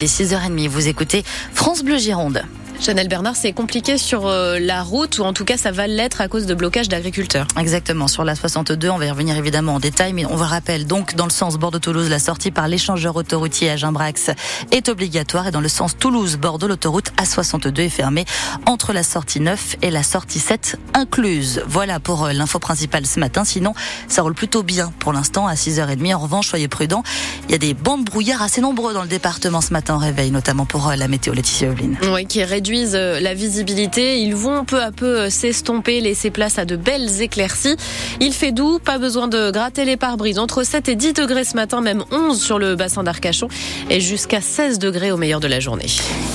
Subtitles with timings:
[0.00, 2.44] Les 6h30, vous écoutez France Bleu Gironde.
[2.80, 6.20] Chanel Bernard, c'est compliqué sur euh, la route, ou en tout cas ça va l'être
[6.20, 7.48] à cause de blocage d'agriculteurs.
[7.58, 10.86] Exactement, sur la 62, on va y revenir évidemment en détail, mais on vous rappelle
[10.86, 14.30] donc dans le sens Bordeaux-Toulouse, la sortie par l'échangeur autoroutier à Gimbrax
[14.70, 18.24] est obligatoire et dans le sens Toulouse-Bordeaux, l'autoroute A62 est fermée
[18.64, 21.62] entre la sortie 9 et la sortie 7 incluse.
[21.66, 23.74] Voilà pour euh, l'info principale ce matin, sinon
[24.06, 26.14] ça roule plutôt bien pour l'instant à 6h30.
[26.14, 27.02] En revanche, soyez prudents,
[27.48, 30.30] il y a des bandes brouillards assez nombreux dans le département ce matin au réveil,
[30.30, 31.98] notamment pour euh, la météo Laetitia Eveline.
[32.12, 34.20] Oui, qui réduit euh, la visibilité.
[34.20, 37.76] Ils vont peu à peu euh, s'estomper, laisser place à de belles éclaircies.
[38.20, 40.38] Il fait doux, pas besoin de gratter les pare-brises.
[40.38, 43.48] Entre 7 et 10 degrés ce matin, même 11 sur le bassin d'Arcachon
[43.90, 45.86] et jusqu'à 16 degrés au meilleur de la journée.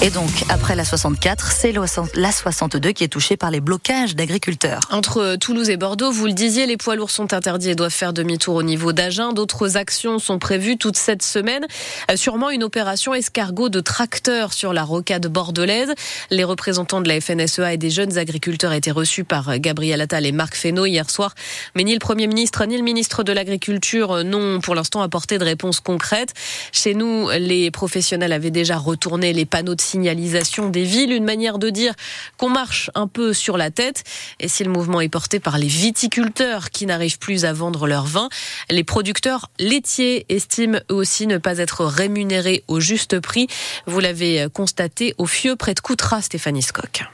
[0.02, 1.73] Et donc, après la 64, c'est
[2.16, 4.81] la 62 qui est touchée par les blocages d'agriculteurs.
[4.92, 8.14] Entre Toulouse et Bordeaux, vous le disiez, les poids lourds sont interdits et doivent faire
[8.14, 9.34] demi-tour au niveau d'Agen.
[9.34, 11.66] D'autres actions sont prévues toute cette semaine.
[12.09, 15.94] Euh, sûrement une opération escargot de tracteurs sur la rocade bordelaise.
[16.30, 20.31] Les représentants de la FNSEA et des jeunes agriculteurs étaient reçus par Gabriel Attal et
[20.31, 21.36] Marc Fesneau hier soir.
[21.75, 25.44] Mais ni le Premier ministre ni le ministre de l'Agriculture n'ont pour l'instant apporté de
[25.44, 26.34] réponse concrète.
[26.72, 31.59] Chez nous, les professionnels avaient déjà retourné les panneaux de signalisation des villes, une manière
[31.59, 31.94] de dire
[32.38, 34.03] qu'on marche un peu sur la tête.
[34.40, 38.06] Et si le mouvement est porté par les viticulteurs qui n'arrivent plus à vendre leur
[38.06, 38.30] vin,
[38.69, 43.47] les producteurs laitiers estiment eux aussi ne pas être rémunérés au juste prix.
[43.88, 47.06] Vous l'avez constaté au Fieux près de Coutras Stéphanie Scocq.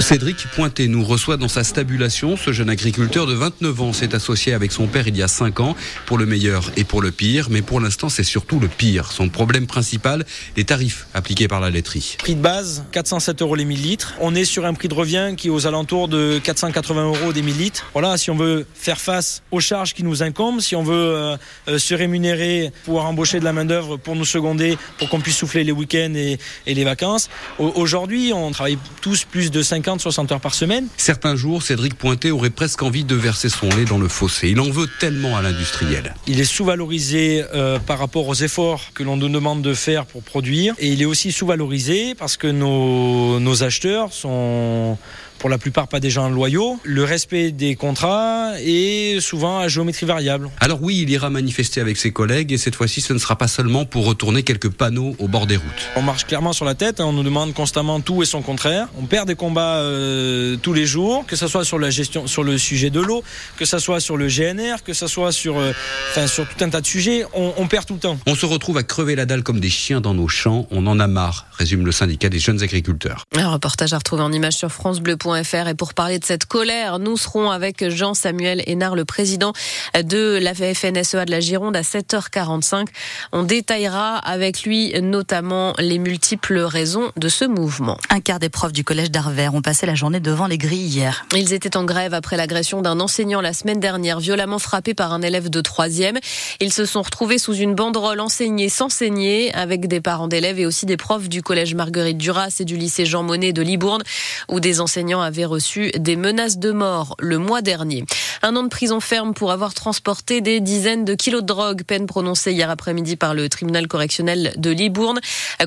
[0.00, 2.36] Cédric Pointé nous reçoit dans sa stabulation.
[2.36, 5.60] Ce jeune agriculteur de 29 ans s'est associé avec son père il y a 5
[5.60, 7.48] ans, pour le meilleur et pour le pire.
[7.48, 9.12] Mais pour l'instant, c'est surtout le pire.
[9.12, 12.16] Son problème principal, les tarifs appliqués par la laiterie.
[12.18, 14.14] Prix de base, 407 euros les millilitres.
[14.20, 17.42] On est sur un prix de revient qui est aux alentours de 480 euros des
[17.42, 17.86] millilitres.
[17.94, 21.36] Voilà, si on veut faire face aux charges qui nous incombent, si on veut euh,
[21.68, 25.64] euh, se rémunérer, pouvoir embaucher de la main-d'œuvre pour nous seconder, pour qu'on puisse souffler
[25.64, 27.30] les week-ends et, et les vacances.
[27.58, 30.86] Aujourd'hui, on travaille tous plus de 50-60 heures par semaine.
[30.96, 34.50] Certains jours, Cédric Pointé aurait presque envie de verser son lait dans le fossé.
[34.50, 36.14] Il en veut tellement à l'industriel.
[36.28, 40.22] Il est sous-valorisé euh, par rapport aux efforts que l'on nous demande de faire pour
[40.22, 40.76] produire.
[40.78, 44.98] Et il est aussi sous-valorisé parce que nos, nos acheteurs sont
[45.44, 46.80] pour la plupart pas des gens loyaux.
[46.84, 50.48] Le respect des contrats est souvent à géométrie variable.
[50.58, 53.46] Alors oui, il ira manifester avec ses collègues et cette fois-ci, ce ne sera pas
[53.46, 55.90] seulement pour retourner quelques panneaux au bord des routes.
[55.96, 57.04] On marche clairement sur la tête, hein.
[57.04, 58.88] on nous demande constamment tout et son contraire.
[58.98, 62.42] On perd des combats euh, tous les jours, que ce soit sur la gestion, sur
[62.42, 63.22] le sujet de l'eau,
[63.58, 65.72] que ce soit sur le GNR, que ce soit sur, euh,
[66.08, 67.26] enfin, sur tout un tas de sujets.
[67.34, 68.18] On, on perd tout le temps.
[68.26, 70.66] On se retrouve à crever la dalle comme des chiens dans nos champs.
[70.70, 73.24] On en a marre, résume le syndicat des jeunes agriculteurs.
[73.36, 77.16] Un reportage à retrouver en image sur francebleu.fr et pour parler de cette colère, nous
[77.16, 79.52] serons avec Jean-Samuel Hénard, le président
[79.94, 82.86] de la FNSEA de la Gironde à 7h45.
[83.32, 87.98] On détaillera avec lui notamment les multiples raisons de ce mouvement.
[88.10, 91.26] Un quart des profs du collège d'Arvers ont passé la journée devant les grilles hier.
[91.34, 95.22] Ils étaient en grève après l'agression d'un enseignant la semaine dernière, violemment frappé par un
[95.22, 96.18] élève de troisième.
[96.60, 100.66] Ils se sont retrouvés sous une banderole enseignée sans saigner avec des parents d'élèves et
[100.66, 104.02] aussi des profs du collège Marguerite Duras et du lycée Jean Monnet de Libourne
[104.48, 108.04] où des enseignants avaient reçu des menaces de mort le mois dernier.
[108.46, 112.04] Un an de prison ferme pour avoir transporté des dizaines de kilos de drogue, peine
[112.06, 115.18] prononcée hier après-midi par le tribunal correctionnel de Libourne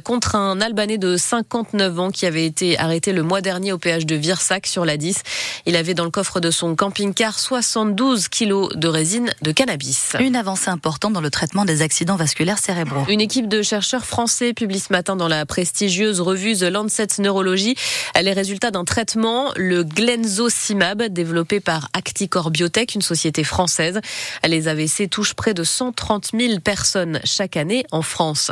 [0.04, 4.06] contre un Albanais de 59 ans qui avait été arrêté le mois dernier au péage
[4.06, 5.24] de Virsac sur la 10.
[5.66, 10.16] Il avait dans le coffre de son camping-car 72 kilos de résine de cannabis.
[10.20, 13.06] Une avancée importante dans le traitement des accidents vasculaires cérébraux.
[13.10, 17.76] Une équipe de chercheurs français publie ce matin dans la prestigieuse revue The Lancet Neurology
[18.22, 22.52] les résultats d'un traitement, le Glenzocimab, développé par Acticor
[22.94, 24.00] Une société française.
[24.46, 28.52] Les AVC touchent près de 130 000 personnes chaque année en France.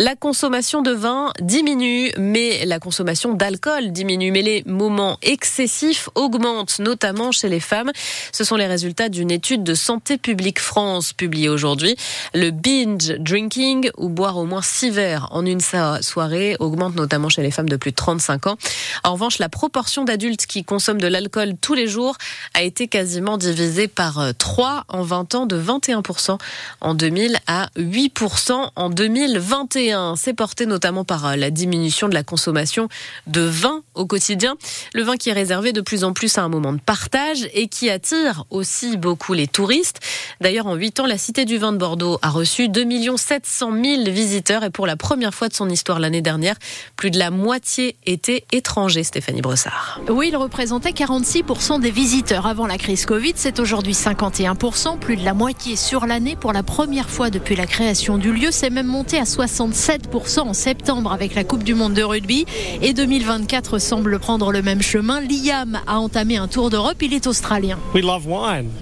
[0.00, 4.32] La consommation de vin diminue, mais la consommation d'alcool diminue.
[4.32, 7.92] Mais les moments excessifs augmentent, notamment chez les femmes.
[8.32, 11.94] Ce sont les résultats d'une étude de Santé publique France publiée aujourd'hui.
[12.34, 17.42] Le binge drinking, ou boire au moins six verres en une soirée, augmente notamment chez
[17.42, 18.56] les femmes de plus de 35 ans.
[19.04, 22.16] En revanche, la proportion d'adultes qui consomment de l'alcool tous les jours
[22.54, 26.38] a été quasiment divisée par 3 en 20 ans, de 21%
[26.80, 29.83] en 2000 à 8% en 2021.
[30.16, 32.88] C'est porté notamment par la diminution de la consommation
[33.26, 34.56] de vin au quotidien.
[34.94, 37.68] Le vin qui est réservé de plus en plus à un moment de partage et
[37.68, 40.00] qui attire aussi beaucoup les touristes.
[40.40, 42.84] D'ailleurs, en 8 ans, la Cité du vin de Bordeaux a reçu 2
[43.16, 46.56] 700 000 visiteurs et pour la première fois de son histoire l'année dernière,
[46.96, 50.00] plus de la moitié étaient étrangers, Stéphanie Bressard.
[50.08, 53.32] Oui, il représentait 46% des visiteurs avant la crise Covid.
[53.36, 57.66] C'est aujourd'hui 51%, plus de la moitié sur l'année pour la première fois depuis la
[57.66, 58.50] création du lieu.
[58.50, 59.24] C'est même monté à
[59.74, 62.46] 67% en septembre avec la Coupe du Monde de rugby.
[62.80, 65.20] Et 2024 semble prendre le même chemin.
[65.20, 66.96] Liam a entamé un tour d'Europe.
[67.02, 67.78] Il est australien.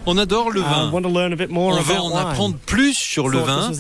[0.07, 0.91] On adore le vin.
[0.93, 3.73] On veut en apprendre plus sur le vin.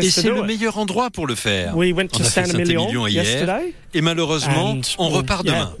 [0.00, 1.74] Et c'est le meilleur endroit pour le faire.
[1.76, 3.64] On a fait Saint-Émilion hier.
[3.94, 5.72] Et malheureusement, on repart demain.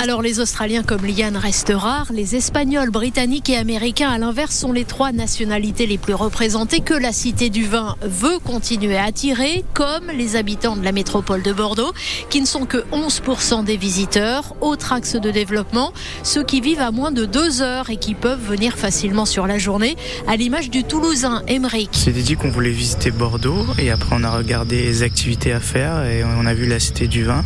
[0.00, 2.10] Alors les Australiens comme Liam restent rares.
[2.12, 6.94] Les Espagnols, Britanniques et Américains, à l'inverse, sont les trois nationalités les plus représentées que
[6.94, 9.27] la Cité du Vin veut continuer à attirer,
[9.74, 11.92] comme les habitants de la métropole de Bordeaux,
[12.30, 14.54] qui ne sont que 11% des visiteurs.
[14.60, 15.92] Autre axe de développement,
[16.22, 19.58] ceux qui vivent à moins de deux heures et qui peuvent venir facilement sur la
[19.58, 19.96] journée,
[20.26, 21.90] à l'image du Toulousain Emeric.
[21.92, 26.04] S'est dit qu'on voulait visiter Bordeaux et après on a regardé les activités à faire
[26.04, 27.44] et on a vu la Cité du Vin.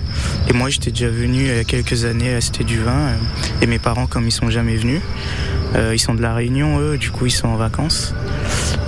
[0.48, 3.08] Et moi j'étais déjà venu il y a quelques années à la Cité du Vin
[3.60, 5.00] et mes parents comme ils sont jamais venus,
[5.74, 8.14] euh, ils sont de la Réunion eux, du coup ils sont en vacances.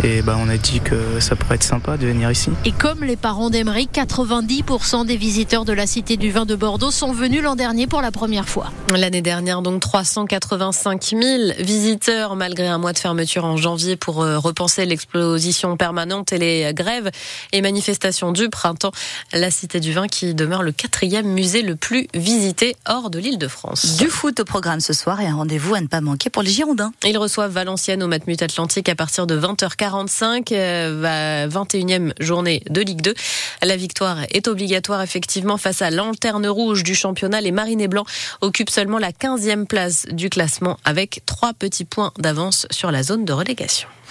[0.02, 2.50] Et bah, on a dit que ça pourrait être sympa de venir ici.
[2.64, 6.90] Et comme les parents d'Emery, 90% des visiteurs de la Cité du Vin de Bordeaux
[6.90, 8.70] sont venus l'an dernier pour la première fois.
[8.94, 14.38] L'année dernière, donc 385 000 visiteurs, malgré un mois de fermeture en janvier pour euh,
[14.38, 17.10] repenser l'exposition permanente et les grèves
[17.52, 18.92] et manifestations du printemps.
[19.32, 23.38] La Cité du Vin qui demeure le quatrième musée le plus visité hors de l'île
[23.38, 23.96] de France.
[23.96, 26.50] Du foot au programme ce soir et un rendez-vous à ne pas manquer pour les
[26.50, 26.92] Girondins.
[27.06, 29.34] Ils reçoivent Valenciennes au Matmut Atlantique à partir de
[29.84, 33.14] 20h45, 21e journée de Ligue 2.
[33.62, 37.40] La victoire est obligatoire effectivement face à Lanterne Rouge du championnat.
[37.40, 38.06] Les Marinés Blancs
[38.40, 43.24] occupent seulement la 15e place du classement avec trois petits points d'avance sur la zone
[43.24, 43.88] de relégation.